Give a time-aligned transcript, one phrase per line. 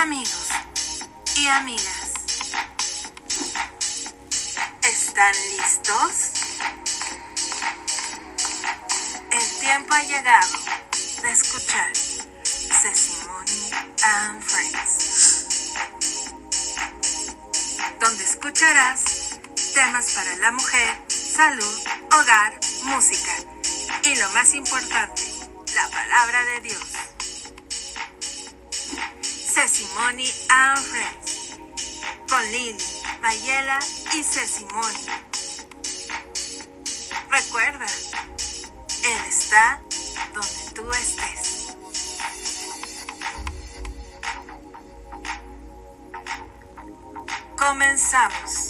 [0.00, 0.48] Amigos
[1.34, 2.12] y amigas,
[4.82, 6.12] ¿están listos?
[9.32, 10.58] El tiempo ha llegado
[11.22, 11.96] de escuchar
[12.44, 13.72] Sesimony
[14.04, 15.74] and Friends,
[17.98, 19.40] donde escucharás
[19.74, 23.32] temas para la mujer, salud, hogar, música
[24.04, 25.24] y lo más importante,
[25.74, 27.07] la palabra de Dios.
[29.78, 31.56] Sesimony and Friends
[32.28, 32.84] con Lily,
[33.22, 33.78] Mayela
[34.12, 35.06] y Sesimony.
[37.30, 37.86] Recuerda,
[39.04, 39.80] Él está
[40.34, 41.76] donde tú estés.
[47.56, 48.67] Comenzamos.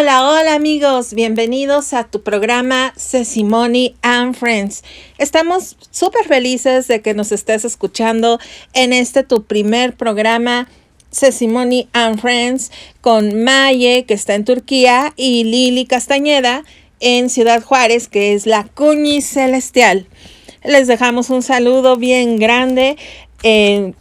[0.00, 4.84] Hola, hola amigos, bienvenidos a tu programa Sesimony and Friends.
[5.18, 8.38] Estamos súper felices de que nos estés escuchando
[8.74, 10.68] en este tu primer programa
[11.10, 16.62] Sesimony and Friends con Maye, que está en Turquía, y Lili Castañeda
[17.00, 20.06] en Ciudad Juárez, que es la Cuñi Celestial.
[20.62, 22.96] Les dejamos un saludo bien grande.
[23.42, 23.94] Eh,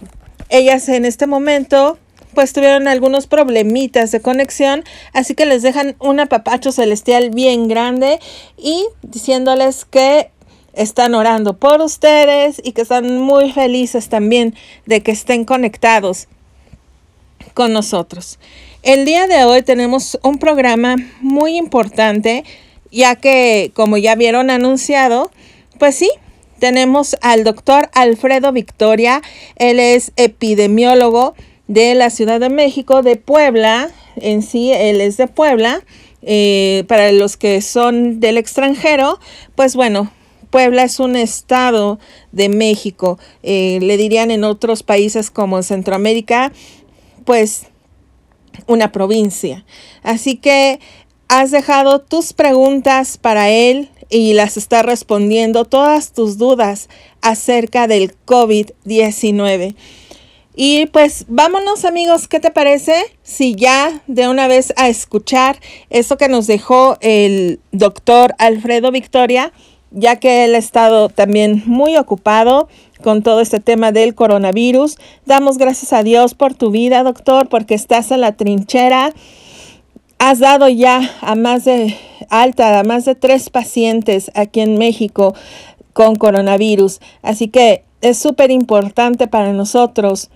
[0.50, 1.98] ellas en este momento
[2.38, 8.20] pues tuvieron algunos problemitas de conexión, así que les dejan un apapacho celestial bien grande
[8.60, 10.30] y diciéndoles que
[10.74, 14.54] están orando por ustedes y que están muy felices también
[14.86, 16.28] de que estén conectados
[17.56, 18.38] con nosotros.
[18.84, 22.44] El día de hoy tenemos un programa muy importante,
[22.92, 25.32] ya que como ya vieron anunciado,
[25.80, 26.12] pues sí,
[26.60, 29.24] tenemos al doctor Alfredo Victoria,
[29.56, 31.34] él es epidemiólogo
[31.68, 35.84] de la Ciudad de México, de Puebla, en sí, él es de Puebla.
[36.24, 39.20] Eh, para los que son del extranjero,
[39.56, 40.12] pues bueno,
[40.50, 42.00] Puebla es un estado
[42.32, 43.20] de México.
[43.44, 46.52] Eh, le dirían en otros países como en Centroamérica,
[47.24, 47.68] pues
[48.66, 49.66] una provincia.
[50.04, 50.80] Así que
[51.28, 56.90] has dejado tus preguntas para él y las está respondiendo todas tus dudas
[57.22, 59.76] acerca del COVID-19.
[60.60, 65.60] Y pues vámonos amigos, ¿qué te parece si ya de una vez a escuchar
[65.92, 69.54] eso que nos dejó el doctor Alfredo Victoria,
[69.92, 72.70] ya que él ha estado también muy ocupado
[73.04, 74.98] con todo este tema del coronavirus.
[75.28, 79.14] Damos gracias a Dios por tu vida, doctor, porque estás en la trinchera.
[80.18, 81.96] Has dado ya a más de
[82.32, 85.36] alta, a más de tres pacientes aquí en México
[85.94, 87.00] con coronavirus.
[87.22, 90.30] Así que es súper importante para nosotros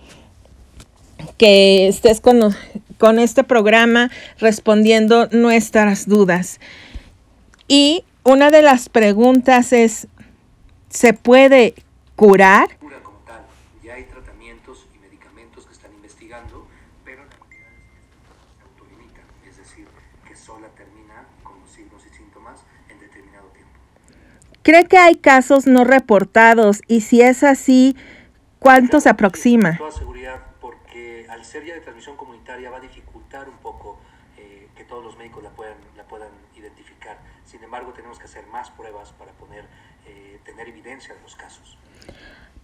[1.38, 2.54] que estés con,
[2.98, 6.60] con este programa respondiendo nuestras dudas.
[7.68, 10.06] Y una de las preguntas es,
[10.88, 11.74] ¿se puede
[12.16, 12.68] curar?
[13.02, 13.42] como tal.
[13.82, 16.66] Ya hay tratamientos y medicamentos que están investigando,
[17.04, 19.86] pero la realidad es que se autolimita, es decir,
[20.28, 23.72] que sola termina con los signos y síntomas en determinado tiempo.
[24.62, 26.82] ¿Cree que hay casos no reportados?
[26.86, 27.96] Y si es así,
[28.58, 29.76] ¿cuánto se aproxima?
[29.76, 33.98] Toda seguridad, porque al ser ya de transmisión comunitaria va a dificultar un poco
[34.38, 37.18] eh, que todos los médicos la puedan, la puedan identificar.
[37.44, 39.64] Sin embargo, tenemos que hacer más pruebas para poder
[40.06, 41.76] eh, tener evidencia de los casos.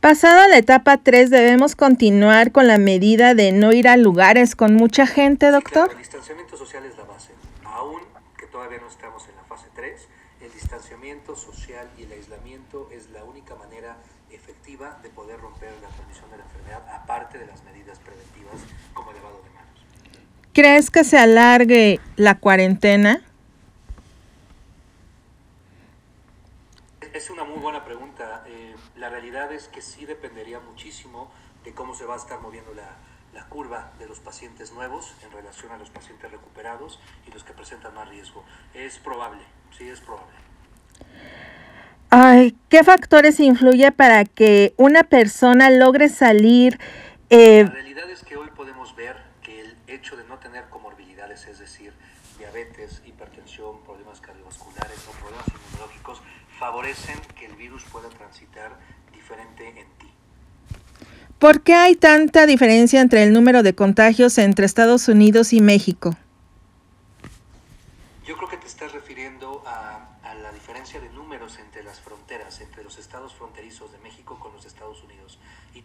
[0.00, 4.74] Pasada la etapa 3, debemos continuar con la medida de no ir a lugares con
[4.74, 5.90] mucha gente, Sí, claro, doctor.
[5.90, 7.32] el distanciamiento social es la base.
[7.64, 8.02] Aún
[8.38, 10.08] que todavía no estamos en la fase 3,
[10.42, 13.96] el distanciamiento social y el aislamiento es la única manera
[14.30, 18.56] efectiva de poder romper la transmisión de la enfermedad, aparte de las medidas preventivas
[18.92, 19.82] como el lavado de manos.
[20.52, 23.22] ¿Crees que se alargue la cuarentena?
[27.14, 28.44] Es una muy buena pregunta.
[28.46, 31.32] Eh, la realidad es que sí dependería muchísimo
[31.64, 32.98] de cómo se va a estar moviendo la,
[33.32, 37.54] la curva de los pacientes nuevos en relación a los pacientes recuperados y los que
[37.54, 38.44] presentan más riesgo.
[38.74, 40.36] Es probable, sí es probable.
[42.10, 46.78] Ay, ¿qué factores influye para que una persona logre salir?
[47.28, 51.46] eh, La realidad es que hoy podemos ver que el hecho de no tener comorbilidades,
[51.46, 51.92] es decir,
[52.38, 56.22] diabetes, hipertensión, problemas cardiovasculares o problemas inmunológicos,
[56.58, 58.72] favorecen que el virus pueda transitar
[59.12, 60.10] diferente en ti.
[61.38, 66.16] ¿Por qué hay tanta diferencia entre el número de contagios entre Estados Unidos y México?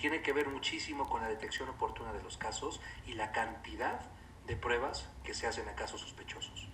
[0.03, 4.01] Tiene que ver muchísimo con la detección oportuna de los casos y la cantidad
[4.47, 6.67] de pruebas que se hacen a casos sospechosos.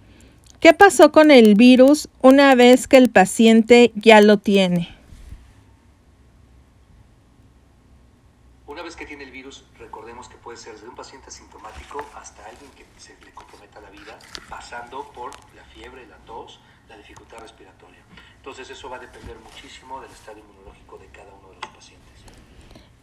[0.59, 4.97] ¿Qué pasó con el virus una vez que el paciente ya lo tiene?
[8.65, 12.43] Una vez que tiene el virus, recordemos que puede ser desde un paciente asintomático hasta
[12.47, 14.17] alguien que se le comprometa la vida,
[14.49, 18.01] pasando por la fiebre, la tos, la dificultad respiratoria.
[18.37, 22.09] Entonces eso va a depender muchísimo del estado inmunológico de cada uno de los pacientes.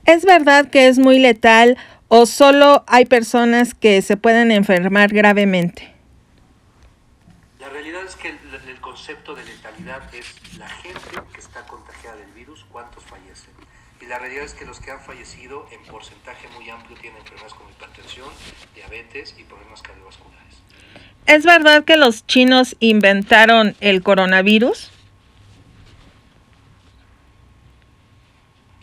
[0.07, 1.77] ¿Es verdad que es muy letal
[2.07, 5.93] o solo hay personas que se pueden enfermar gravemente?
[7.59, 8.39] La realidad es que el,
[8.69, 11.01] el concepto de letalidad es la gente
[11.33, 13.51] que está contagiada del virus, cuántos fallecen.
[14.01, 17.55] Y la realidad es que los que han fallecido en porcentaje muy amplio tienen enfermedades
[17.55, 18.29] como hipertensión,
[18.77, 20.55] diabetes y problemas cardiovasculares.
[21.27, 24.93] ¿Es verdad que los chinos inventaron el coronavirus?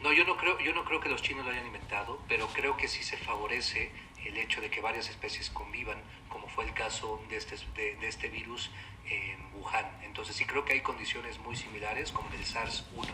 [0.03, 2.75] No, yo no creo, yo no creo que los chinos lo hayan inventado, pero creo
[2.75, 3.89] que sí se favorece
[4.25, 5.97] el hecho de que varias especies convivan,
[6.27, 8.69] como fue el caso de este, de, de este virus
[9.09, 9.85] en Wuhan.
[10.03, 13.07] Entonces sí creo que hay condiciones muy similares como el SARS-1.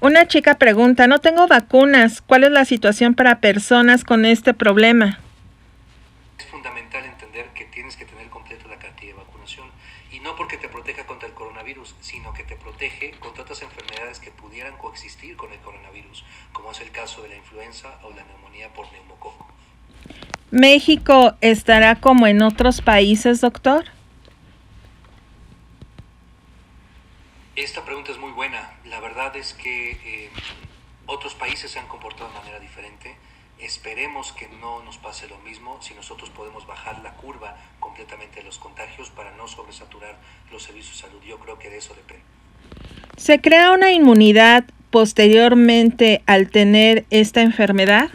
[0.00, 5.18] Una chica pregunta, no tengo vacunas, ¿cuál es la situación para personas con este problema?
[6.38, 9.68] Es fundamental entender que tienes que tener completo la cartilla de vacunación
[10.12, 14.20] y no porque te proteja contra el coronavirus, sino que te protege contra otras enfermedades
[14.20, 18.24] que pudieran coexistir con el coronavirus, como es el caso de la influenza o la
[18.24, 19.46] neumonía por neumococo.
[20.50, 23.84] ¿México estará como en otros países, doctor?
[27.54, 28.78] Esta pregunta es muy buena.
[28.86, 30.30] La verdad es que eh,
[31.04, 33.14] otros países se han comportado de manera diferente.
[33.58, 37.58] Esperemos que no nos pase lo mismo si nosotros podemos bajar la curva
[37.90, 40.16] completamente los contagios para no sobresaturar
[40.52, 41.20] los servicios de salud.
[41.26, 42.22] Yo creo que de eso depende.
[43.16, 48.08] ¿Se crea una inmunidad posteriormente al tener esta enfermedad?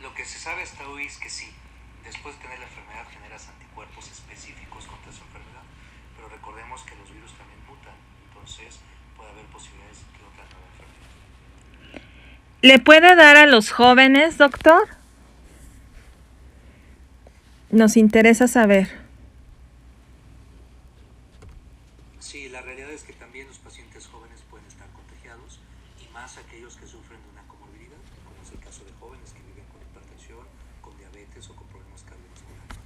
[0.00, 1.48] Lo que se sabe hasta hoy es que sí.
[2.04, 5.66] Después de tener la enfermedad generas anticuerpos específicos contra esa enfermedad.
[6.14, 7.94] Pero recordemos que los virus también mutan,
[8.28, 8.78] entonces
[9.16, 10.92] puede haber posibilidades de otra nueva enfermedad.
[12.62, 14.88] ¿Le puede dar a los jóvenes, doctor?
[17.70, 18.88] Nos interesa saber.
[22.20, 25.58] Sí, la realidad es que también los pacientes jóvenes pueden estar contagiados
[26.00, 29.40] y más aquellos que sufren de una comorbilidad, como es el caso de jóvenes que
[29.40, 30.46] viven con hipertensión,
[30.82, 32.76] con diabetes o con problemas cardiovasculares.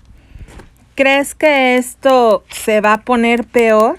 [0.95, 3.99] ¿Crees que esto se va a poner peor?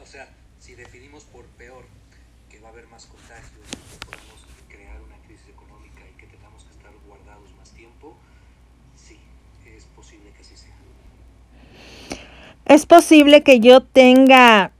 [0.11, 0.27] sea,
[0.59, 1.85] si definimos por peor
[2.49, 6.65] que va a haber más contagios, que podemos crear una crisis económica y que tengamos
[6.65, 8.17] que estar guardados más tiempo,
[8.97, 9.17] sí,
[9.65, 10.75] es posible que así sea.
[12.65, 14.73] ¿Es posible que yo tenga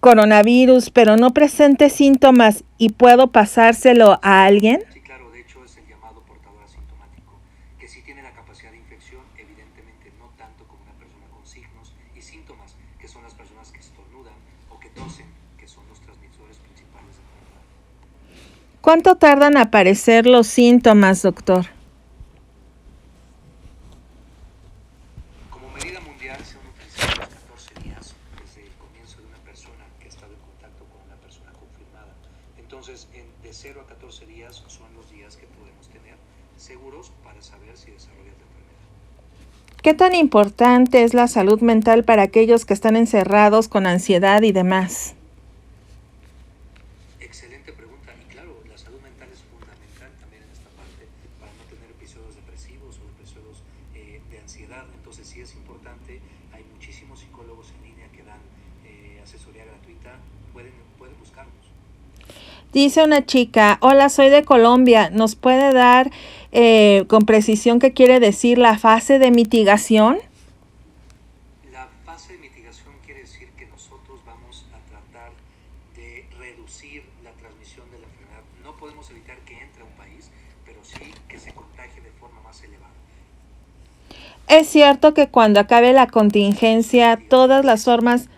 [0.00, 4.84] coronavirus pero no presente síntomas y puedo pasárselo a alguien?
[4.92, 7.40] Sí, claro, de hecho es el llamado portador asintomático,
[7.80, 11.94] que sí tiene la capacidad de infección, evidentemente no tanto como una persona con signos
[12.14, 14.34] y síntomas, que son las personas que estornudan
[14.70, 15.26] o que tosen,
[15.58, 17.66] que son los transmisores principales de la enfermedad.
[18.88, 21.66] ¿Cuánto tardan en aparecer los síntomas, doctor?
[25.50, 29.84] Como medida mundial se han utilizado los 14 días desde el comienzo de una persona
[30.00, 32.14] que ha estado en contacto con una persona confirmada.
[32.56, 36.16] Entonces, en- de 0 a 14 días son los días que podemos tener
[36.56, 39.82] seguros para saber si desarrollas la enfermedad.
[39.82, 44.52] ¿Qué tan importante es la salud mental para aquellos que están encerrados con ansiedad y
[44.52, 45.14] demás?
[47.20, 48.12] Excelente pregunta.
[48.18, 51.04] Y claro, la salud mental es fundamental también en esta parte
[51.38, 52.34] para no tener episodios
[53.94, 54.84] eh, de ansiedad.
[54.94, 56.20] Entonces sí es importante.
[56.52, 58.40] Hay muchísimos psicólogos en línea que dan
[58.84, 60.16] eh, asesoría gratuita.
[60.52, 61.54] Pueden, pueden buscarnos.
[62.72, 66.10] Dice una chica, hola, soy de Colombia, ¿nos puede dar
[66.52, 70.18] eh, con precisión qué quiere decir la fase de mitigación?
[71.72, 75.32] La fase de mitigación quiere decir que nosotros vamos a tratar
[75.96, 78.42] de reducir la transmisión de la enfermedad.
[78.62, 80.30] No podemos evitar que entre a un país,
[80.66, 82.92] pero sí que se contagie de forma más elevada.
[84.48, 88.30] Es cierto que cuando acabe la contingencia, todas las formas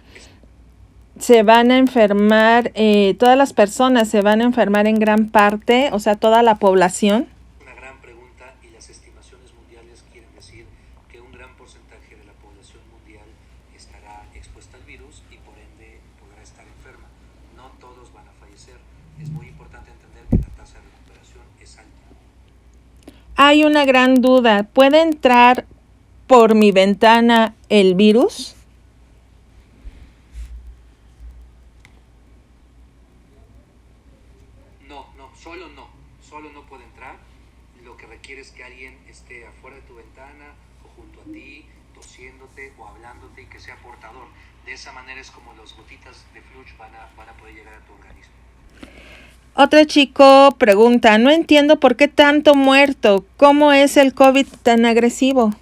[1.20, 5.90] se van a enfermar, eh, todas las personas se van a enfermar en gran parte,
[5.92, 7.28] o sea, toda la población.
[7.62, 10.64] Una gran pregunta y las estimaciones mundiales quieren decir
[11.12, 13.26] que un gran porcentaje de la población mundial
[13.76, 17.06] estará expuesta al virus y por ende podrá estar enferma.
[17.56, 18.78] No todos van a fallecer.
[19.22, 23.14] Es muy importante entender que la tasa de recuperación es alta.
[23.36, 25.66] Hay una gran duda, ¿puede entrar
[26.30, 28.54] por mi ventana el virus?
[34.86, 35.88] No, no, solo no.
[36.22, 37.16] Solo no puede entrar.
[37.82, 41.66] Lo que requiere es que alguien esté afuera de tu ventana o junto a ti,
[41.96, 44.28] tosiéndote o hablándote y que sea portador.
[44.64, 47.74] De esa manera es como las gotitas de flush van a, van a poder llegar
[47.74, 48.34] a tu organismo.
[49.56, 55.52] Otro chico pregunta, no entiendo por qué tanto muerto, ¿cómo es el COVID tan agresivo?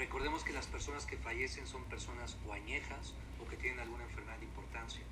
[0.00, 4.38] Recordemos que las personas que fallecen son personas o añejas o que tienen alguna enfermedad
[4.38, 5.02] de importancia.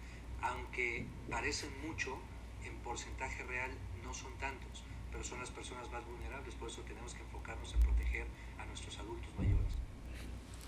[1.48, 2.14] Parecen mucho,
[2.62, 3.70] en porcentaje real
[4.04, 7.80] no son tantos, pero son las personas más vulnerables, por eso tenemos que enfocarnos en
[7.80, 8.26] proteger
[8.58, 9.72] a nuestros adultos mayores.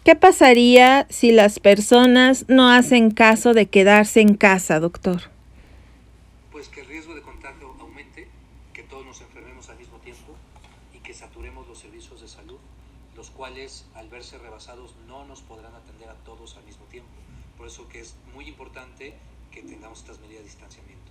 [0.05, 5.21] ¿Qué pasaría si las personas no hacen caso de quedarse en casa, doctor?
[6.51, 8.27] Pues que el riesgo de contagio aumente,
[8.73, 10.35] que todos nos enfermemos al mismo tiempo
[10.95, 12.59] y que saturemos los servicios de salud,
[13.17, 17.11] los cuales al verse rebasados no nos podrán atender a todos al mismo tiempo.
[17.59, 19.15] Por eso que es muy importante
[19.51, 21.11] que tengamos estas medidas de distanciamiento.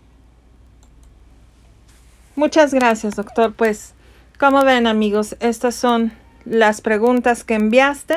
[2.39, 3.53] Muchas gracias, doctor.
[3.53, 3.95] Pues,
[4.39, 6.13] como ven, amigos, estas son
[6.45, 8.15] las preguntas que enviaste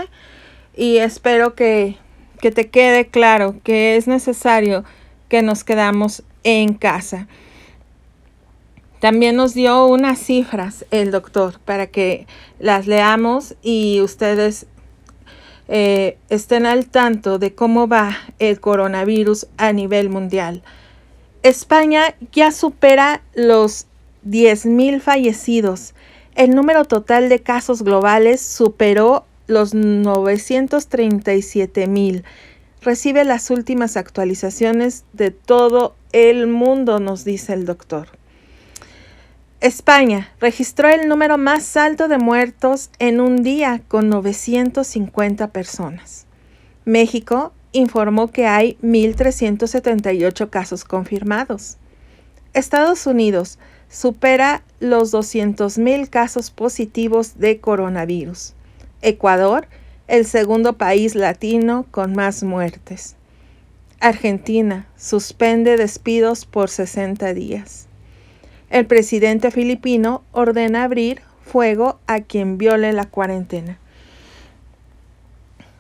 [0.77, 1.97] y espero que,
[2.41, 4.85] que te quede claro que es necesario
[5.29, 7.27] que nos quedamos en casa.
[9.01, 12.29] También nos dio unas cifras el doctor para que
[12.61, 14.67] las leamos y ustedes
[15.67, 20.63] eh, estén al tanto de cómo va el coronavirus a nivel mundial.
[21.43, 23.89] España ya supera los
[24.27, 25.95] 10.000 fallecidos.
[26.35, 32.23] El número total de casos globales superó los 937.000.
[32.81, 38.09] Recibe las últimas actualizaciones de todo el mundo, nos dice el doctor.
[39.61, 46.27] España registró el número más alto de muertos en un día con 950 personas.
[46.85, 51.77] México informó que hay 1.378 casos confirmados.
[52.55, 53.61] Estados Unidos
[53.93, 58.55] supera los 200.000 casos positivos de coronavirus.
[59.03, 59.69] Ecuador,
[60.09, 63.17] el segundo país latino con más muertes.
[64.01, 67.87] Argentina suspende despidos por 60 días.
[68.71, 73.79] El presidente filipino ordena abrir fuego a quien viole la cuarentena.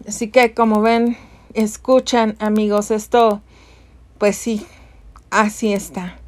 [0.07, 1.17] Así que como ven,
[1.55, 3.41] escuchan amigos, esto,
[4.19, 4.67] pues sí,
[5.31, 6.22] así está.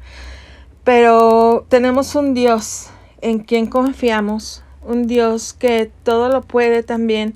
[0.85, 7.33] Pero tenemos un Dios en quien confiamos, un Dios que todo lo puede también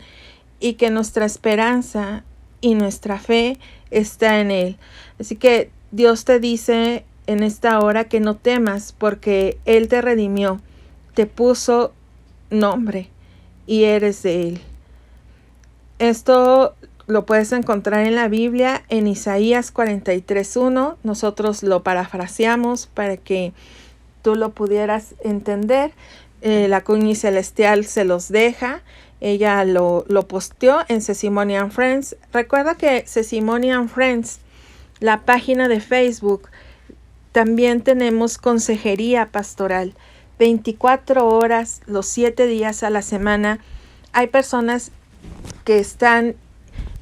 [0.59, 2.23] y que nuestra esperanza
[2.61, 3.57] y nuestra fe
[3.89, 4.77] está en Él.
[5.19, 10.61] Así que Dios te dice en esta hora que no temas porque Él te redimió,
[11.15, 11.91] te puso
[12.51, 13.09] nombre
[13.65, 14.61] y eres de Él.
[15.97, 16.75] Esto
[17.09, 20.95] lo puedes encontrar en la Biblia en Isaías 43.1.
[21.03, 23.51] Nosotros lo parafraseamos para que
[24.21, 25.91] tú lo pudieras entender.
[26.41, 28.83] Eh, la cuñi celestial se los deja.
[29.21, 32.15] Ella lo, lo posteó en Sesimonian Friends.
[32.31, 34.39] Recuerda que Sesimonian Friends,
[34.99, 36.49] la página de Facebook,
[37.31, 39.95] también tenemos consejería pastoral.
[40.37, 43.59] 24 horas, los 7 días a la semana.
[44.13, 44.91] Hay personas
[45.65, 46.35] que están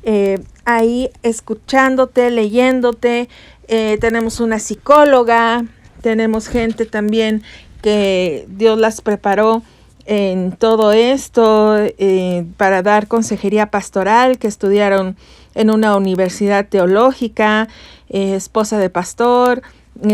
[0.09, 3.27] eh, ahí escuchándote, leyéndote.
[3.67, 5.65] Eh, tenemos una psicóloga,
[6.01, 7.43] tenemos gente también
[7.81, 9.63] que Dios las preparó
[10.05, 15.17] en todo esto eh, para dar consejería pastoral, que estudiaron
[15.55, 17.67] en una universidad teológica,
[18.07, 19.61] esposa de pastor,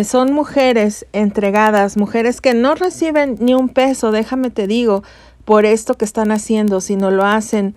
[0.06, 5.04] son mujeres entregadas, mujeres que no reciben ni un peso, déjame te digo,
[5.46, 7.76] por esto que están haciendo, sino lo hacen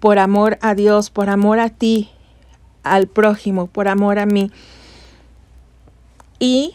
[0.00, 2.10] por amor a Dios, por amor a ti,
[2.82, 4.50] al prójimo, por amor a mí.
[6.38, 6.74] Y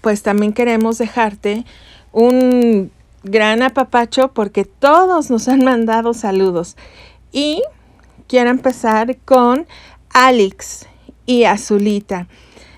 [0.00, 1.64] pues también queremos dejarte
[2.12, 2.90] un
[3.22, 6.76] gran apapacho porque todos nos han mandado saludos.
[7.30, 7.62] Y
[8.28, 9.66] quiero empezar con
[10.12, 10.86] Alex
[11.26, 12.28] y Azulita.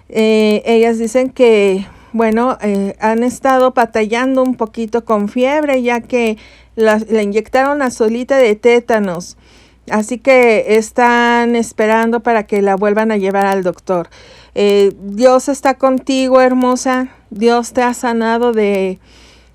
[0.08, 6.36] Eh, ellas dicen que, bueno, eh, han estado batallando un poquito con fiebre ya que
[6.76, 9.36] le inyectaron a Solita de tétanos.
[9.90, 14.08] Así que están esperando para que la vuelvan a llevar al doctor.
[14.54, 17.08] Eh, Dios está contigo, hermosa.
[17.30, 18.98] Dios te ha sanado de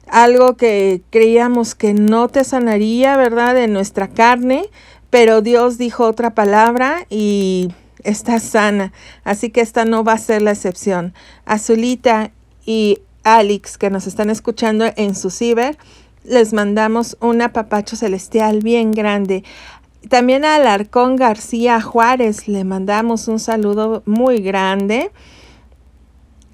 [0.08, 3.56] algo que creíamos que no te sanaría, ¿verdad?
[3.56, 4.66] De nuestra carne.
[5.10, 7.70] Pero Dios dijo otra palabra y
[8.04, 8.94] está sana.
[9.24, 11.14] Así que esta no va a ser la excepción.
[11.46, 12.32] Azulita
[12.66, 15.78] y Alex, que nos están escuchando en su ciber,
[16.24, 19.44] les mandamos un apapacho celestial bien grande.
[20.08, 25.12] También a Alarcón García Juárez le mandamos un saludo muy grande.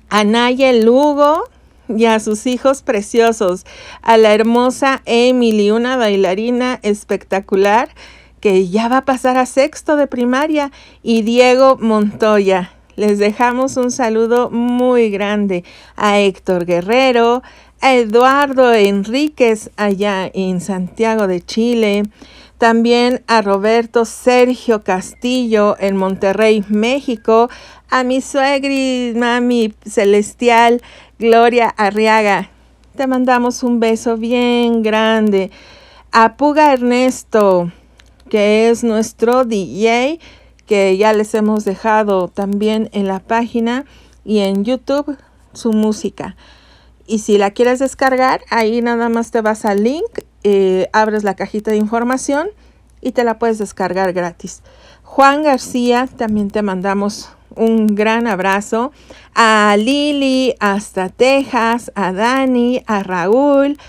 [0.10, 1.44] A Nayel Lugo
[1.88, 3.66] y a sus hijos preciosos.
[4.02, 7.90] A la hermosa Emily, una bailarina espectacular
[8.40, 10.72] que ya va a pasar a sexto de primaria.
[11.04, 12.72] Y Diego Montoya.
[12.96, 15.66] Les dejamos un saludo muy grande
[15.98, 17.44] a Héctor Guerrero,
[17.94, 22.04] Eduardo Enríquez allá en Santiago de Chile,
[22.58, 27.48] también a Roberto Sergio Castillo en Monterrey, México,
[27.92, 30.82] a mi suegri, mami celestial,
[31.20, 32.50] Gloria Arriaga.
[32.96, 35.52] Te mandamos un beso bien grande.
[36.12, 37.72] A Puga Ernesto,
[38.32, 40.20] que es nuestro DJ,
[40.66, 43.86] que ya les hemos dejado también en la página
[44.24, 45.18] y en YouTube
[45.54, 46.36] su música.
[47.08, 51.34] Y si la quieres descargar, ahí nada más te vas al link eh, abres la
[51.34, 52.50] cajita de información
[53.02, 54.62] y te la puedes descargar gratis.
[55.02, 58.92] Juan García, también te mandamos un gran abrazo.
[59.34, 63.80] A Lili, hasta Texas, a Dani, a Raúl,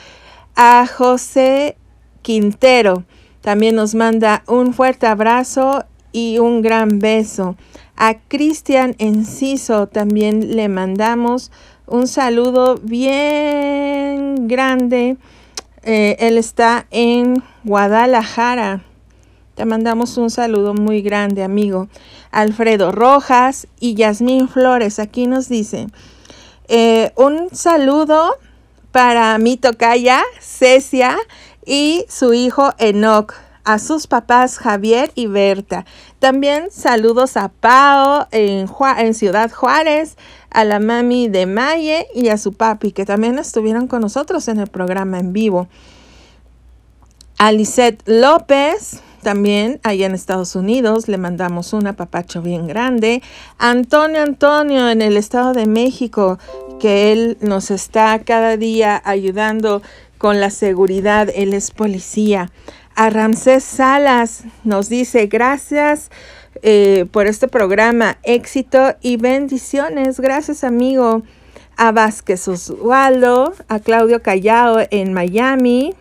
[0.55, 1.77] a José
[2.23, 3.05] Quintero.
[3.43, 7.57] También nos manda un fuerte abrazo y un gran beso.
[7.97, 11.53] A Cristian Enciso también le mandamos
[11.87, 15.16] un saludo bien grande
[15.88, 18.83] eh, él está en Guadalajara.
[19.55, 21.87] Te mandamos un saludo muy grande, amigo.
[22.33, 25.87] Alfredo Rojas y Yasmín Flores, aquí nos dice,
[26.67, 28.37] eh, un saludo
[28.91, 31.17] para mi tocaya, Cecia,
[31.65, 35.84] y su hijo Enoch, a sus papás Javier y Berta.
[36.19, 40.17] También saludos a Pao en, en Ciudad Juárez,
[40.56, 44.58] a la mami de Maye y a su papi, que también estuvieron con nosotros en
[44.58, 45.69] el programa en vivo.
[47.36, 53.23] A Lisette López, también allá en Estados Unidos, le mandamos un apapacho bien grande.
[53.58, 56.38] Antonio Antonio en el Estado de México,
[56.80, 59.82] que él nos está cada día ayudando
[60.16, 62.50] con la seguridad, él es policía.
[62.95, 66.10] A Ramsés Salas nos dice gracias
[66.62, 68.19] eh, por este programa.
[68.23, 70.21] Éxito y bendiciones.
[70.21, 71.23] Gracias, amigo.
[71.76, 75.95] A Vázquez Oswaldo, a Claudio Callao en Miami,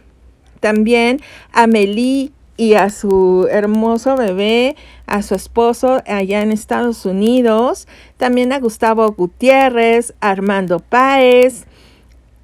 [0.62, 1.20] también
[1.52, 7.88] a Meli y a su hermoso bebé, a su esposo allá en Estados Unidos,
[8.18, 11.66] también a Gustavo Gutiérrez, Armando Páez,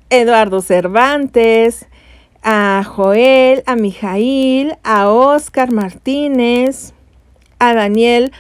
[0.10, 1.88] Eduardo Cervantes,
[2.44, 6.94] a Joel, a Mijail, a Oscar Martínez,
[7.62, 8.32] a Daniel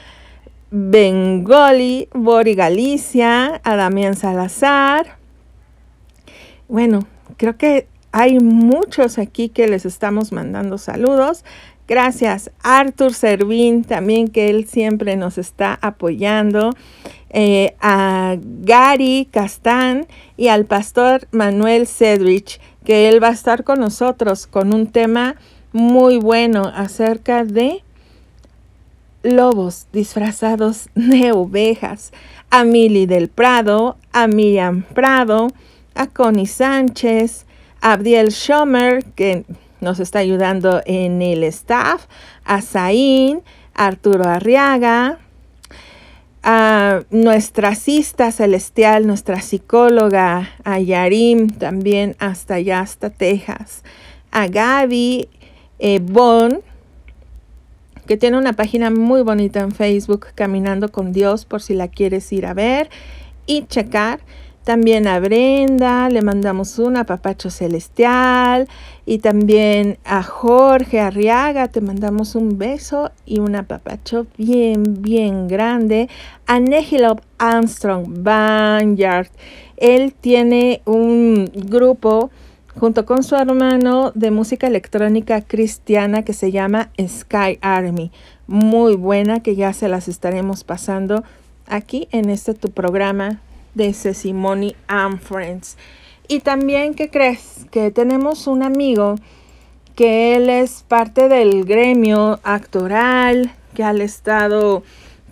[0.71, 5.17] Bengoli, Bori Galicia, a Damián Salazar.
[6.67, 7.05] Bueno,
[7.37, 11.45] creo que hay muchos aquí que les estamos mandando saludos.
[11.87, 16.71] Gracias, Arthur Servín, también que él siempre nos está apoyando.
[17.29, 23.79] Eh, a Gary Castán y al pastor Manuel Cedrich, que él va a estar con
[23.79, 25.35] nosotros con un tema
[25.73, 27.83] muy bueno acerca de
[29.23, 32.11] lobos disfrazados de ovejas,
[32.49, 35.47] a Mili del Prado, a Miriam Prado,
[35.95, 37.45] a Connie Sánchez,
[37.81, 39.45] a Abdiel Schomer, que
[39.79, 42.05] nos está ayudando en el staff,
[42.45, 43.41] a Zain,
[43.73, 45.19] a Arturo Arriaga,
[46.43, 53.83] a nuestra cista celestial, nuestra psicóloga, a Yarim, también hasta allá, hasta Texas,
[54.31, 55.29] a Gaby
[55.79, 56.61] eh, Bon,
[58.11, 62.29] que tiene una página muy bonita en Facebook, Caminando con Dios, por si la quieres
[62.33, 62.89] ir a ver
[63.45, 64.19] y checar.
[64.65, 68.67] También a Brenda le mandamos un apapacho celestial
[69.05, 76.09] y también a Jorge Arriaga te mandamos un beso y un apapacho bien, bien grande.
[76.47, 79.29] A Nehilop Armstrong Banyard,
[79.77, 82.29] él tiene un grupo
[82.79, 88.11] junto con su hermano de música electrónica cristiana que se llama Sky Army.
[88.47, 91.23] Muy buena que ya se las estaremos pasando
[91.67, 93.41] aquí en este tu programa
[93.75, 95.77] de Sesimony and Friends.
[96.27, 97.65] Y también, ¿qué crees?
[97.71, 99.15] Que tenemos un amigo
[99.95, 104.83] que él es parte del gremio actoral, que ha estado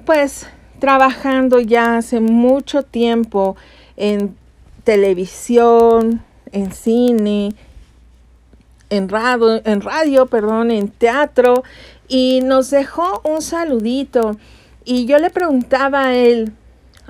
[0.06, 0.48] pues
[0.80, 3.56] trabajando ya hace mucho tiempo
[3.96, 4.36] en
[4.84, 7.54] televisión, en cine,
[8.90, 11.64] en radio, en radio, perdón, en teatro
[12.08, 14.38] y nos dejó un saludito
[14.86, 16.54] y yo le preguntaba a él,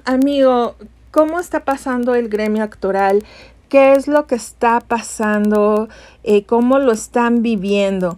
[0.04, 0.76] amigo,
[1.12, 3.24] ¿cómo está pasando el gremio actoral?
[3.70, 5.88] ¿Qué es lo que está pasando?
[6.24, 8.18] Eh, ¿Cómo lo están viviendo?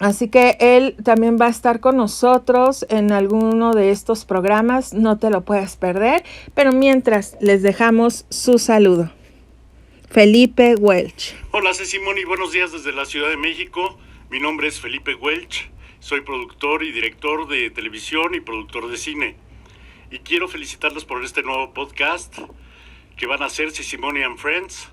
[0.00, 5.18] Así que él también va a estar con nosotros en alguno de estos programas, no
[5.18, 6.22] te lo puedes perder,
[6.54, 9.10] pero mientras les dejamos su saludo.
[10.10, 11.36] Felipe Welch.
[11.50, 13.98] Hola, Simón y buenos días desde la Ciudad de México.
[14.30, 19.36] Mi nombre es Felipe Welch, soy productor y director de televisión y productor de cine.
[20.10, 22.38] Y quiero felicitarlos por este nuevo podcast
[23.18, 24.88] que van a hacer Simone and Friends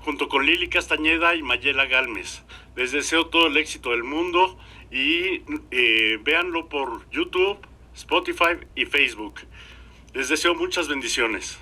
[0.00, 2.42] junto con Lili Castañeda y Mayela Galmes.
[2.74, 4.58] Les deseo todo el éxito del mundo
[4.90, 7.58] y eh, véanlo por YouTube,
[7.94, 9.42] Spotify y Facebook.
[10.12, 11.60] Les deseo muchas bendiciones.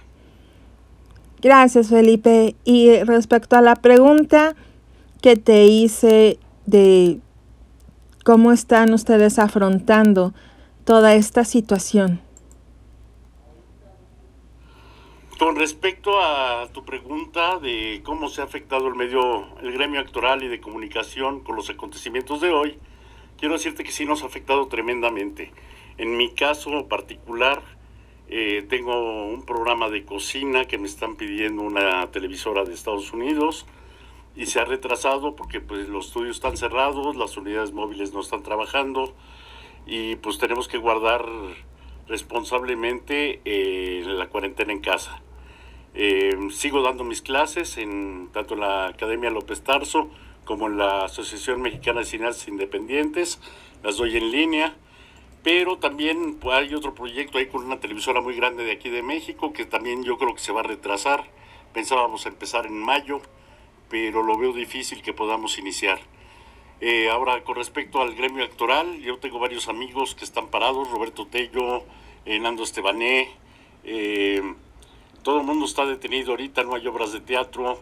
[1.40, 2.57] Gracias Felipe.
[2.64, 4.55] Y respecto a la pregunta
[5.22, 7.20] que te hice de
[8.24, 10.35] cómo están ustedes afrontando
[10.85, 12.20] toda esta situación.
[15.38, 20.42] Con respecto a tu pregunta de cómo se ha afectado el medio, el gremio actual
[20.42, 22.77] y de comunicación con los acontecimientos de hoy,
[23.38, 25.53] quiero decirte que sí nos ha afectado tremendamente.
[25.96, 27.62] En mi caso particular,
[28.29, 33.67] eh, tengo un programa de cocina que me están pidiendo una televisora de Estados Unidos
[34.37, 38.43] y se ha retrasado porque pues los estudios están cerrados, las unidades móviles no están
[38.43, 39.14] trabajando
[39.87, 41.25] y pues tenemos que guardar
[42.07, 45.23] responsablemente eh, la cuarentena en casa.
[45.95, 50.11] Eh, sigo dando mis clases en tanto en la Academia López Tarso
[50.45, 53.41] como en la Asociación Mexicana de Cineastas Independientes.
[53.83, 54.77] Las doy en línea.
[55.42, 59.53] Pero también hay otro proyecto ahí con una televisora muy grande de aquí de México
[59.53, 61.24] que también yo creo que se va a retrasar.
[61.72, 63.20] Pensábamos empezar en mayo,
[63.88, 66.01] pero lo veo difícil que podamos iniciar.
[66.81, 71.27] Eh, ahora, con respecto al gremio electoral, yo tengo varios amigos que están parados, Roberto
[71.27, 71.83] Tello,
[72.24, 73.31] eh, Nando Estebané,
[73.83, 74.40] eh,
[75.24, 77.81] todo el mundo está detenido ahorita, no hay obras de teatro,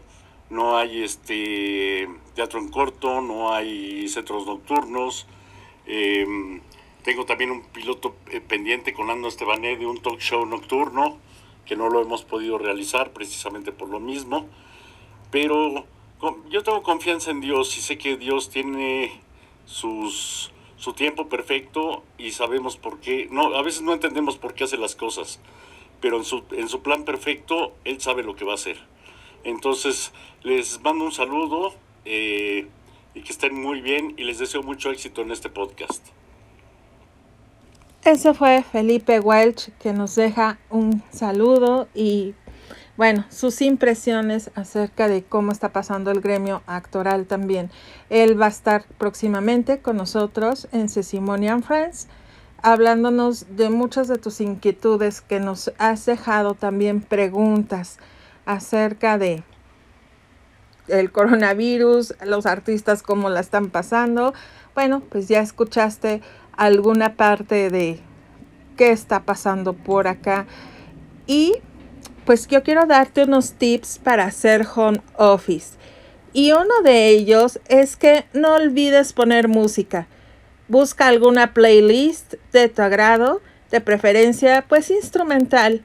[0.49, 5.27] no hay este teatro en corto, no hay centros nocturnos.
[7.07, 11.19] Tengo también un piloto eh, pendiente con Ando Estebané de un talk show nocturno
[11.64, 14.49] que no lo hemos podido realizar precisamente por lo mismo.
[15.31, 15.87] Pero
[16.51, 19.21] yo tengo confianza en Dios y sé que Dios tiene
[19.66, 23.29] sus, su tiempo perfecto y sabemos por qué.
[23.31, 25.40] No, a veces no entendemos por qué hace las cosas
[26.01, 28.77] pero en su, en su plan perfecto, él sabe lo que va a hacer.
[29.45, 31.73] Entonces, les mando un saludo
[32.05, 32.66] eh,
[33.14, 36.05] y que estén muy bien y les deseo mucho éxito en este podcast.
[38.07, 42.37] Ese fue Felipe Welch que nos deja un saludo y
[42.97, 47.69] bueno, sus impresiones acerca de cómo está pasando el gremio actoral también.
[48.09, 52.07] Él va a estar próximamente con nosotros en Sesimonian Friends
[52.62, 57.99] hablándonos de muchas de tus inquietudes que nos has dejado también preguntas
[58.45, 59.42] acerca de
[60.87, 64.33] el coronavirus, los artistas cómo la están pasando.
[64.77, 66.21] Bueno, pues ya escuchaste
[66.55, 67.99] alguna parte de
[68.77, 70.47] qué está pasando por acá.
[71.27, 71.55] Y
[72.27, 75.79] pues yo quiero darte unos tips para hacer home office.
[76.35, 80.09] Y uno de ellos es que no olvides poner música.
[80.69, 85.85] Busca alguna playlist de tu agrado, de preferencia pues instrumental,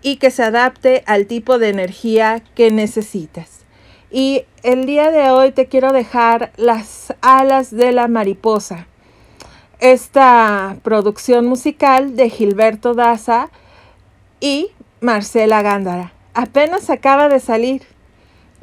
[0.00, 3.59] y que se adapte al tipo de energía que necesitas.
[4.10, 8.86] Y el día de hoy te quiero dejar las alas de la mariposa.
[9.78, 13.50] Esta producción musical de Gilberto Daza
[14.40, 14.70] y
[15.00, 16.12] Marcela Gándara.
[16.34, 17.82] Apenas acaba de salir.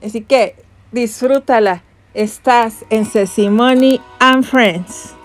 [0.04, 0.56] Así que
[0.92, 1.84] disfrútala.
[2.14, 5.17] Estás en Sesimony and Friends.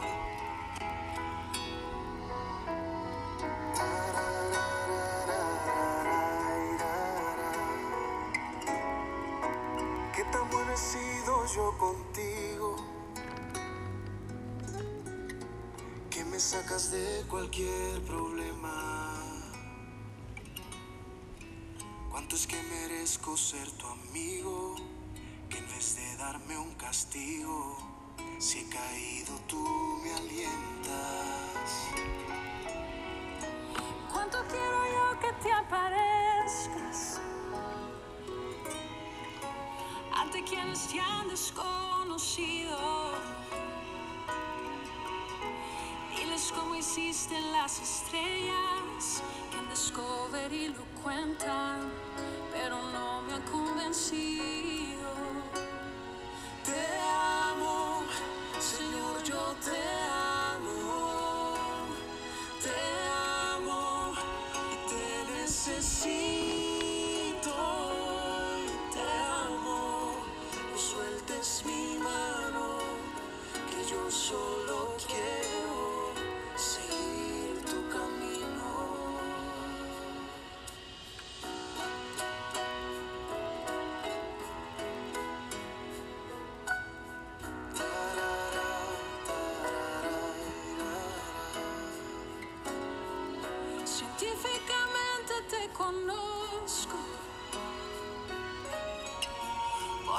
[23.37, 24.75] ser tu amigo,
[25.49, 27.79] que en vez de darme un castigo,
[28.39, 31.89] si he caído tú me alientas.
[34.13, 37.21] ¿Cuánto quiero yo que te aparezcas?
[40.15, 43.13] Ante quienes te han desconocido.
[46.15, 51.91] Diles cómo hiciste las estrellas, que en Discovery lo cuentan,
[52.53, 53.12] pero no
[54.13, 54.82] me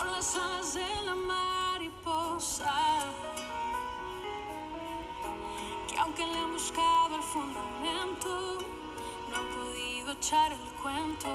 [0.03, 2.73] por las alas de la mariposa.
[5.87, 8.57] Que aunque le han buscado el fundamento,
[9.29, 11.29] no han podido echar el cuento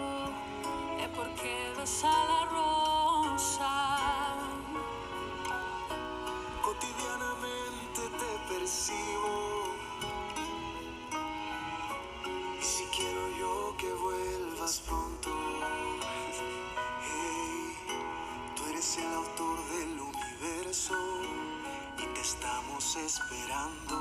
[0.98, 3.70] de por qué besa la rosa.
[6.62, 9.37] Cotidianamente te percibo.
[23.04, 23.96] Esperando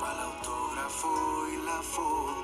[0.00, 2.41] para el autógrafo y la foto.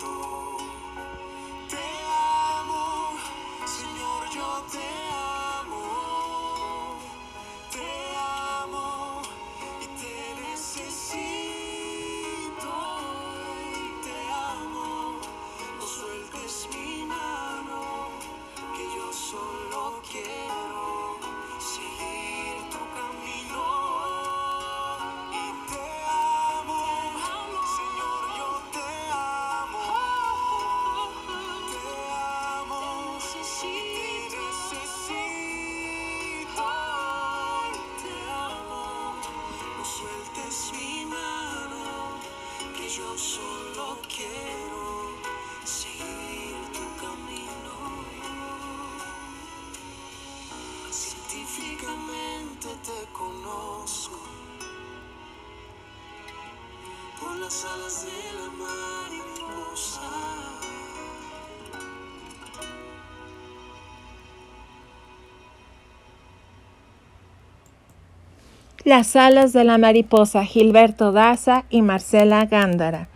[68.88, 73.07] Las alas de la mariposa, Gilberto Daza y Marcela Gándara.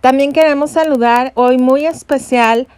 [0.00, 2.68] También queremos saludar hoy muy especial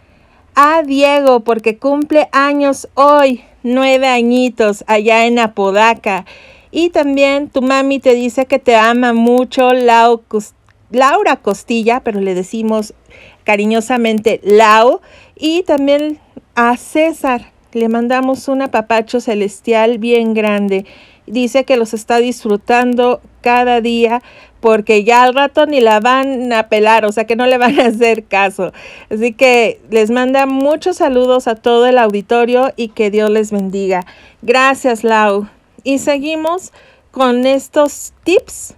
[0.55, 6.25] a Diego porque cumple años hoy, nueve añitos allá en Apodaca.
[6.71, 12.95] Y también tu mami te dice que te ama mucho, Laura Costilla, pero le decimos
[13.43, 14.99] cariñosamente Lau.
[15.35, 16.17] Y también
[16.55, 20.85] a César le mandamos un apapacho celestial bien grande.
[21.25, 24.21] Dice que los está disfrutando cada día
[24.59, 27.79] porque ya al rato ni la van a pelar, o sea que no le van
[27.79, 28.71] a hacer caso.
[29.09, 34.05] Así que les manda muchos saludos a todo el auditorio y que Dios les bendiga.
[34.41, 35.47] Gracias, Lau.
[35.83, 36.71] Y seguimos
[37.11, 38.75] con estos tips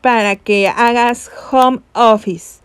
[0.00, 2.59] para que hagas home office.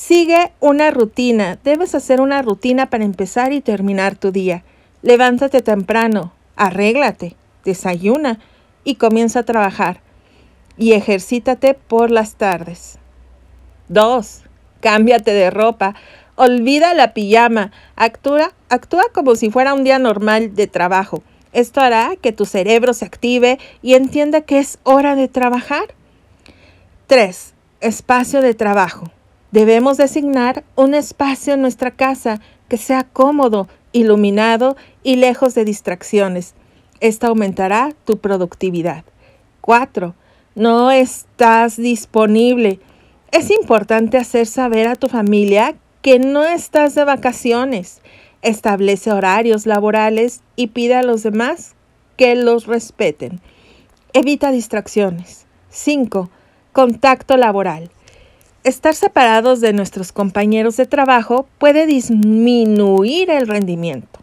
[0.00, 1.58] Sigue una rutina.
[1.64, 4.62] Debes hacer una rutina para empezar y terminar tu día.
[5.02, 7.34] Levántate temprano, arréglate,
[7.64, 8.38] desayuna
[8.84, 10.00] y comienza a trabajar.
[10.76, 12.98] Y ejercítate por las tardes.
[13.88, 14.44] 2.
[14.80, 15.96] Cámbiate de ropa.
[16.36, 17.72] Olvida la pijama.
[17.96, 21.24] Actúa, actúa como si fuera un día normal de trabajo.
[21.52, 25.92] Esto hará que tu cerebro se active y entienda que es hora de trabajar.
[27.08, 27.52] 3.
[27.80, 29.10] Espacio de trabajo.
[29.50, 36.54] Debemos designar un espacio en nuestra casa que sea cómodo, iluminado y lejos de distracciones.
[37.00, 39.04] Esto aumentará tu productividad.
[39.62, 40.14] 4.
[40.54, 42.80] No estás disponible.
[43.30, 48.02] Es importante hacer saber a tu familia que no estás de vacaciones.
[48.42, 51.74] Establece horarios laborales y pide a los demás
[52.16, 53.40] que los respeten.
[54.12, 55.46] Evita distracciones.
[55.70, 56.28] 5.
[56.72, 57.90] Contacto laboral.
[58.68, 64.20] Estar separados de nuestros compañeros de trabajo puede disminuir el rendimiento.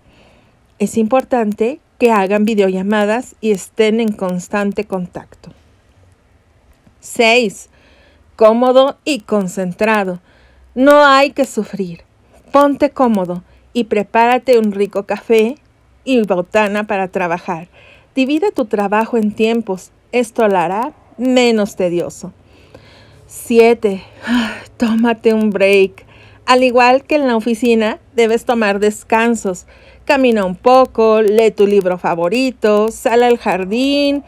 [0.78, 5.50] Es importante que hagan videollamadas y estén en constante contacto.
[7.00, 7.72] 6.
[8.36, 10.20] Cómodo y concentrado.
[10.76, 12.04] No hay que sufrir.
[12.52, 15.56] Ponte cómodo y prepárate un rico café
[16.04, 17.68] y botana para trabajar.
[18.14, 19.90] Divide tu trabajo en tiempos.
[20.12, 22.32] Esto lo hará menos tedioso.
[23.36, 24.02] 7.
[24.78, 26.06] Tómate un break.
[26.46, 29.68] Al igual que en la oficina, debes tomar descansos.
[30.06, 34.24] Camina un poco, lee tu libro favorito, sal al jardín.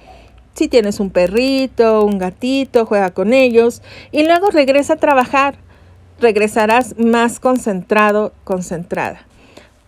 [0.53, 5.55] Si tienes un perrito, un gatito, juega con ellos y luego regresa a trabajar.
[6.19, 9.25] Regresarás más concentrado, concentrada.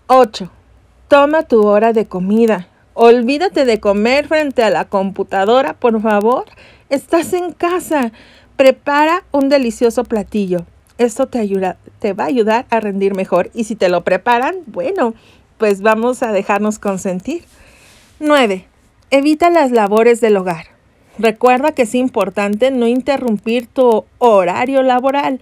[0.07, 0.49] 8.
[1.07, 2.67] Toma tu hora de comida.
[2.93, 6.45] Olvídate de comer frente a la computadora, por favor.
[6.89, 8.11] Estás en casa.
[8.59, 10.65] Prepara un delicioso platillo.
[10.97, 13.51] Esto te, ayuda, te va a ayudar a rendir mejor.
[13.53, 15.13] Y si te lo preparan, bueno,
[15.57, 17.45] pues vamos a dejarnos consentir.
[18.19, 18.65] 9.
[19.11, 20.65] Evita las labores del hogar.
[21.17, 25.39] Recuerda que es importante no interrumpir tu horario laboral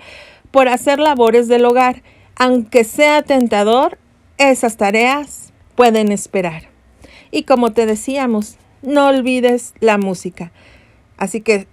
[0.52, 2.04] por hacer labores del hogar.
[2.36, 3.98] Aunque sea tentador,
[4.38, 6.66] esas tareas pueden esperar.
[7.32, 10.52] Y como te decíamos, no olvides la música.
[11.18, 11.66] Así que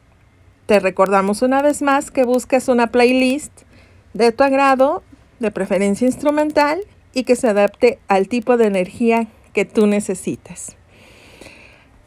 [0.67, 3.53] te recordamos una vez más que busques una playlist
[4.15, 5.03] de tu agrado,
[5.41, 6.81] de preferencia instrumental,
[7.13, 10.77] y que se adapte al tipo de energía que tú necesitas.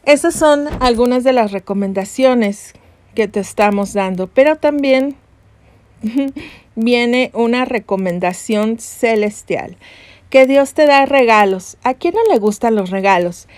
[0.04, 2.74] Esas son algunas de las recomendaciones
[3.14, 5.16] que te estamos dando, pero también
[6.74, 9.76] viene una recomendación celestial,
[10.30, 11.78] que Dios te da regalos.
[11.82, 13.48] ¿A quién no le gustan los regalos?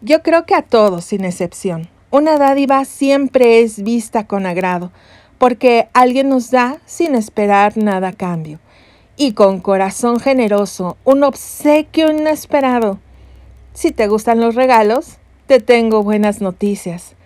[0.00, 1.88] Yo creo que a todos, sin excepción.
[2.18, 4.90] Una dádiva siempre es vista con agrado,
[5.36, 8.58] porque alguien nos da sin esperar nada a cambio.
[9.18, 13.00] Y con corazón generoso, un obsequio inesperado.
[13.74, 17.16] Si te gustan los regalos, te tengo buenas noticias.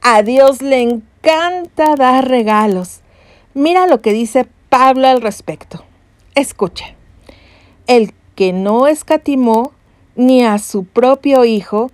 [0.00, 3.02] A Dios le encanta dar regalos.
[3.52, 5.84] Mira lo que dice Pablo al respecto.
[6.34, 6.86] Escucha.
[7.86, 9.72] El que no escatimó
[10.16, 11.90] ni a su propio Hijo,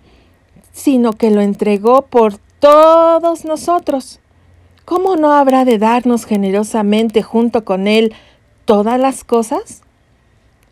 [0.73, 4.21] sino que lo entregó por todos nosotros.
[4.87, 8.15] ¿Cómo no habrá de darnos generosamente junto con Él
[8.65, 9.83] todas las cosas?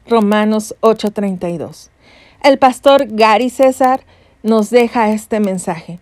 [0.08, 1.90] Romanos 8:32.
[2.42, 4.06] El pastor Gary César
[4.42, 5.98] nos deja este mensaje.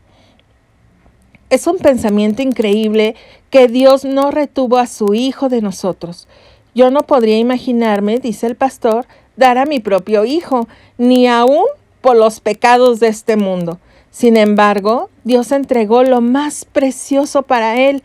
[1.49, 3.17] Es un pensamiento increíble
[3.51, 6.29] que Dios no retuvo a su Hijo de nosotros.
[6.73, 11.65] Yo no podría imaginarme, dice el pastor, dar a mi propio Hijo, ni aún
[12.01, 13.81] por los pecados de este mundo.
[14.11, 18.03] Sin embargo, Dios entregó lo más precioso para Él,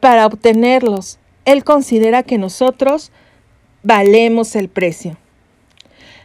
[0.00, 1.18] para obtenerlos.
[1.44, 3.12] Él considera que nosotros
[3.82, 5.16] valemos el precio.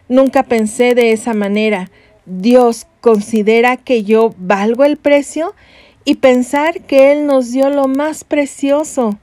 [0.09, 1.89] Nunca pensé de esa manera.
[2.25, 5.53] Dios considera que yo valgo el precio
[6.05, 9.17] y pensar que Él nos dio lo más precioso.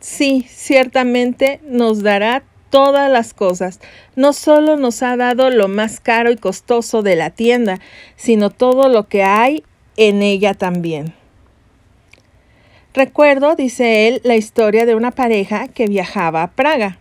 [0.00, 3.78] Sí, ciertamente nos dará todas las cosas.
[4.16, 7.78] No solo nos ha dado lo más caro y costoso de la tienda,
[8.16, 9.62] sino todo lo que hay
[9.96, 11.14] en ella también.
[12.92, 16.98] Recuerdo, dice él, la historia de una pareja que viajaba a Praga.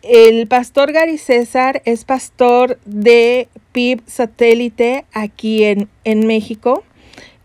[0.00, 6.82] El pastor Gary César es pastor de PIB satélite aquí en, en México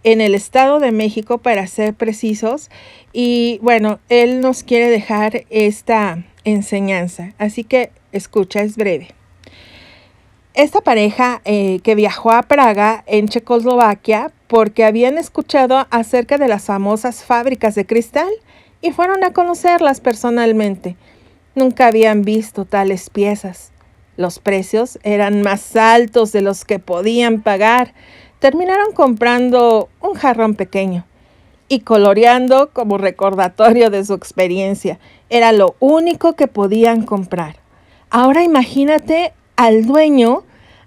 [0.05, 2.69] en el Estado de México, para ser precisos.
[3.11, 7.33] Y bueno, él nos quiere dejar esta enseñanza.
[7.39, 9.09] Así que escucha, es breve.
[10.53, 16.65] Esta pareja eh, que viajó a Praga, en Checoslovaquia, porque habían escuchado acerca de las
[16.65, 18.29] famosas fábricas de cristal
[18.81, 20.95] y fueron a conocerlas personalmente.
[21.55, 23.71] Nunca habían visto tales piezas.
[24.17, 27.93] Los precios eran más altos de los que podían pagar
[28.45, 31.03] terminaron comprando un jarrón pequeño
[31.67, 34.99] y coloreando como recordatorio de su experiencia.
[35.31, 37.55] Era lo único que podían comprar.
[38.12, 40.43] Ahora imagínate al dueño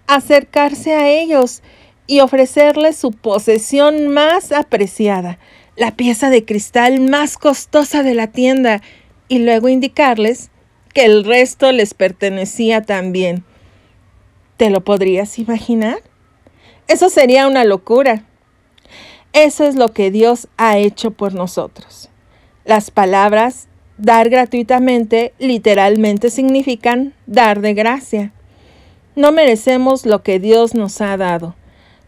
[0.07, 1.65] acercarse a ellos
[2.07, 5.41] y ofrecerles su posesión más apreciada,
[5.75, 8.83] la pieza de cristal más costosa de la tienda,
[9.27, 10.53] y luego indicarles
[10.95, 13.43] que el resto les pertenecía también.
[14.59, 16.08] ¿Te lo podrías imaginar?
[16.89, 18.25] Eso sería una locura.
[19.35, 22.09] Eso es lo que Dios ha hecho por nosotros.
[22.65, 23.69] Las palabras
[23.99, 28.33] dar gratuitamente literalmente significan dar de gracia.
[29.17, 31.55] No merecemos lo que Dios nos ha dado.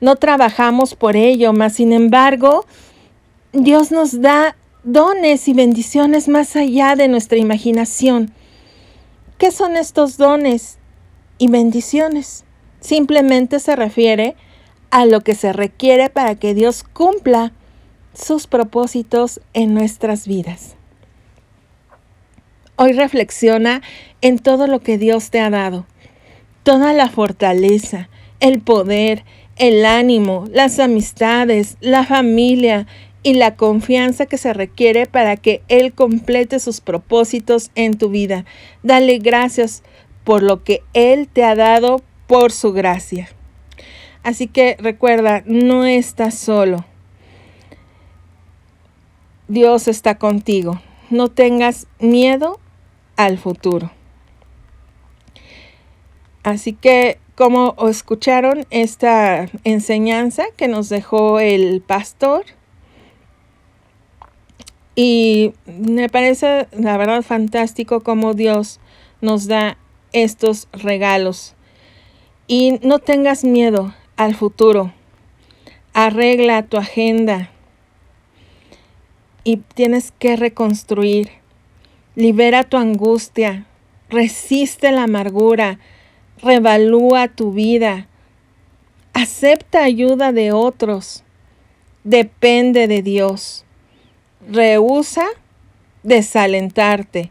[0.01, 2.65] No trabajamos por ello, mas sin embargo,
[3.53, 8.33] Dios nos da dones y bendiciones más allá de nuestra imaginación.
[9.37, 10.79] ¿Qué son estos dones
[11.37, 12.45] y bendiciones?
[12.81, 14.50] Simplemente se refiere a
[14.91, 17.53] a lo que se requiere para que Dios cumpla
[18.15, 20.77] sus propósitos en nuestras vidas.
[22.77, 23.83] Hoy reflexiona
[24.21, 25.87] en todo lo que Dios te ha dado,
[26.63, 28.09] toda la fortaleza,
[28.41, 29.25] el poder,
[29.57, 32.87] el ánimo, las amistades, la familia
[33.23, 38.47] y la confianza que se requiere para que Él complete sus propósitos en tu vida.
[38.83, 39.83] Dale gracias
[40.25, 43.29] por lo que Él te ha dado por su gracia.
[44.23, 46.85] Así que recuerda, no estás solo.
[49.49, 50.81] Dios está contigo.
[51.09, 52.61] No tengas miedo
[53.17, 53.91] al futuro.
[56.43, 62.45] Así que, como escucharon esta enseñanza que nos dejó el pastor,
[64.95, 68.81] y me parece la verdad fantástico cómo Dios
[69.21, 69.79] nos da
[70.13, 71.55] estos regalos.
[72.47, 74.93] Y no tengas miedo al futuro.
[75.95, 77.49] Arregla tu agenda.
[79.45, 81.31] Y tienes que reconstruir.
[82.17, 83.65] Libera tu angustia,
[84.11, 85.79] resiste la amargura,
[86.43, 88.09] revalúa tu vida,
[89.15, 91.23] acepta ayuda de otros,
[92.05, 93.65] depende de Dios,
[94.51, 95.25] rehúsa
[96.03, 97.31] desalentarte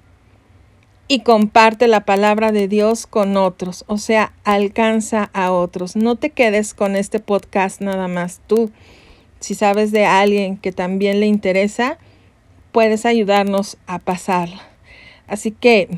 [1.11, 5.95] y comparte la palabra de Dios con otros, o sea, alcanza a otros.
[5.95, 8.69] No te quedes con este podcast nada más tú.
[9.39, 11.97] Si sabes de alguien que también le interesa,
[12.71, 14.61] puedes ayudarnos a pasarla.
[15.25, 15.89] Así que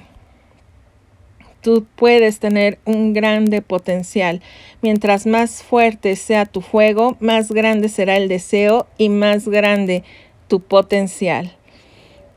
[1.60, 4.42] tú puedes tener un grande potencial.
[4.82, 10.06] Mientras más fuerte sea tu fuego, más grande será el deseo y más grande
[10.48, 11.52] tu potencial.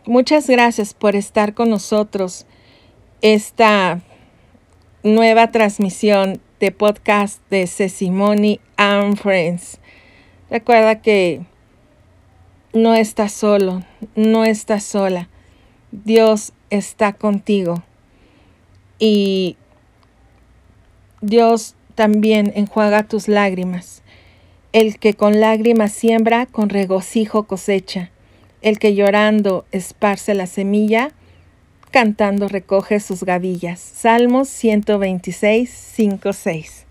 [0.06, 2.46] Muchas gracias por estar con nosotros
[3.24, 4.02] esta
[5.02, 9.78] nueva transmisión de podcast de Sesimony and Friends.
[10.50, 11.40] Recuerda que
[12.74, 13.82] no estás solo,
[14.14, 15.30] no estás sola.
[15.90, 17.82] Dios está contigo.
[18.98, 19.56] Y
[21.22, 24.02] Dios también enjuaga tus lágrimas.
[24.74, 28.10] El que con lágrimas siembra, con regocijo cosecha.
[28.60, 31.12] El que llorando esparce la semilla,
[31.94, 33.78] cantando recoge sus gavillas.
[33.78, 36.86] Salmos 126, 5, 6.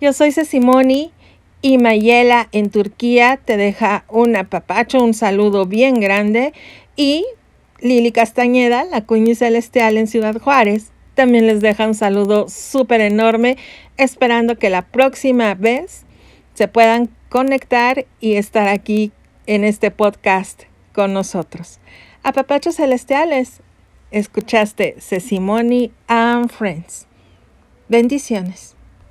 [0.00, 1.12] Yo soy Sesimoni
[1.60, 6.54] y Mayela en Turquía te deja un apapacho, un saludo bien grande.
[6.96, 7.26] Y
[7.82, 13.58] Lili Castañeda, la cuña celestial en Ciudad Juárez, también les deja un saludo súper enorme,
[13.98, 16.06] esperando que la próxima vez
[16.54, 19.12] se puedan conectar y estar aquí
[19.44, 20.62] en este podcast
[20.94, 21.80] con nosotros.
[22.22, 23.61] Apapachos celestiales,
[24.12, 27.06] escuchaste Sesimony and Friends.
[27.88, 28.71] Bendiciones.